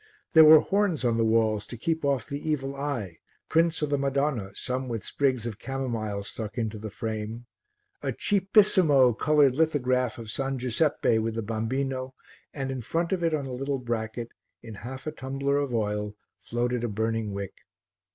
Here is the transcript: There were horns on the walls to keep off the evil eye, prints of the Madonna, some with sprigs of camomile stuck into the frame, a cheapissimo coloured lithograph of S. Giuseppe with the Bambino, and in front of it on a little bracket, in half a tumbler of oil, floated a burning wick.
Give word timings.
There 0.33 0.43
were 0.43 0.61
horns 0.61 1.05
on 1.05 1.17
the 1.17 1.23
walls 1.23 1.67
to 1.67 1.77
keep 1.77 2.03
off 2.03 2.25
the 2.25 2.49
evil 2.49 2.75
eye, 2.75 3.19
prints 3.49 3.83
of 3.83 3.91
the 3.91 3.99
Madonna, 3.99 4.49
some 4.55 4.87
with 4.87 5.03
sprigs 5.05 5.45
of 5.45 5.59
camomile 5.59 6.23
stuck 6.23 6.57
into 6.57 6.79
the 6.79 6.89
frame, 6.89 7.45
a 8.01 8.11
cheapissimo 8.11 9.13
coloured 9.15 9.53
lithograph 9.53 10.17
of 10.17 10.25
S. 10.25 10.41
Giuseppe 10.55 11.19
with 11.19 11.35
the 11.35 11.43
Bambino, 11.43 12.15
and 12.51 12.71
in 12.71 12.81
front 12.81 13.11
of 13.11 13.23
it 13.23 13.35
on 13.35 13.45
a 13.45 13.53
little 13.53 13.77
bracket, 13.77 14.29
in 14.63 14.73
half 14.73 15.05
a 15.05 15.11
tumbler 15.11 15.57
of 15.57 15.71
oil, 15.71 16.15
floated 16.39 16.83
a 16.83 16.87
burning 16.87 17.31
wick. 17.31 17.53